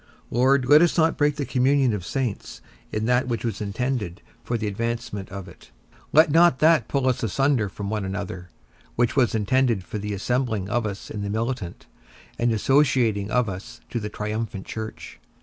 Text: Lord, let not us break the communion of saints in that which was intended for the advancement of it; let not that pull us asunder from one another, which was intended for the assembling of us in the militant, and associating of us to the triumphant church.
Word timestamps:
Lord, 0.31 0.65
let 0.65 0.81
not 0.81 0.99
us 1.11 1.15
break 1.15 1.35
the 1.35 1.45
communion 1.45 1.93
of 1.93 2.03
saints 2.03 2.59
in 2.91 3.05
that 3.05 3.27
which 3.27 3.45
was 3.45 3.61
intended 3.61 4.23
for 4.43 4.57
the 4.57 4.65
advancement 4.65 5.29
of 5.29 5.47
it; 5.47 5.69
let 6.11 6.31
not 6.31 6.57
that 6.57 6.87
pull 6.87 7.05
us 7.07 7.21
asunder 7.21 7.69
from 7.69 7.91
one 7.91 8.03
another, 8.03 8.49
which 8.95 9.15
was 9.15 9.35
intended 9.35 9.83
for 9.83 9.99
the 9.99 10.15
assembling 10.15 10.67
of 10.69 10.87
us 10.87 11.11
in 11.11 11.21
the 11.21 11.29
militant, 11.29 11.85
and 12.39 12.51
associating 12.51 13.29
of 13.29 13.47
us 13.47 13.79
to 13.91 13.99
the 13.99 14.09
triumphant 14.09 14.65
church. 14.65 15.19